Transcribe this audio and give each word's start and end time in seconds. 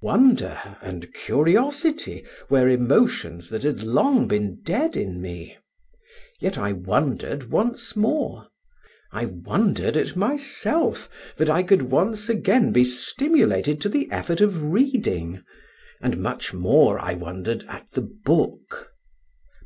Wonder 0.00 0.58
and 0.80 1.12
curiosity 1.12 2.24
were 2.48 2.66
emotions 2.66 3.50
that 3.50 3.62
had 3.62 3.82
long 3.82 4.26
been 4.26 4.62
dead 4.62 4.96
in 4.96 5.20
me. 5.20 5.58
Yet 6.40 6.56
I 6.56 6.72
wondered 6.72 7.50
once 7.50 7.94
more: 7.94 8.48
I 9.12 9.26
wondered 9.26 9.98
at 9.98 10.16
myself 10.16 11.10
that 11.36 11.50
I 11.50 11.62
could 11.62 11.82
once 11.90 12.30
again 12.30 12.72
be 12.72 12.84
stimulated 12.84 13.82
to 13.82 13.90
the 13.90 14.10
effort 14.10 14.40
of 14.40 14.62
reading, 14.72 15.42
and 16.00 16.16
much 16.16 16.54
more 16.54 16.98
I 16.98 17.12
wondered 17.12 17.66
at 17.68 17.90
the 17.92 18.08
book. 18.24 18.92